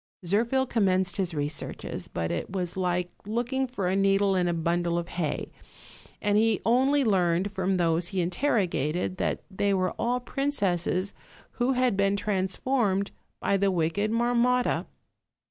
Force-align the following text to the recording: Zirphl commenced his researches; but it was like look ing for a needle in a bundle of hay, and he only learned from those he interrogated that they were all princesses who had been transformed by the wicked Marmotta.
Zirphl 0.25 0.67
commenced 0.67 1.17
his 1.17 1.35
researches; 1.35 2.07
but 2.07 2.31
it 2.31 2.49
was 2.51 2.75
like 2.75 3.11
look 3.27 3.53
ing 3.53 3.67
for 3.67 3.87
a 3.87 3.95
needle 3.95 4.33
in 4.35 4.47
a 4.47 4.51
bundle 4.55 4.97
of 4.97 5.09
hay, 5.09 5.51
and 6.19 6.39
he 6.39 6.59
only 6.65 7.03
learned 7.03 7.51
from 7.51 7.77
those 7.77 8.07
he 8.07 8.19
interrogated 8.19 9.17
that 9.17 9.43
they 9.51 9.75
were 9.75 9.91
all 9.99 10.19
princesses 10.19 11.13
who 11.51 11.73
had 11.73 11.95
been 11.95 12.15
transformed 12.15 13.11
by 13.39 13.57
the 13.57 13.69
wicked 13.69 14.09
Marmotta. 14.09 14.87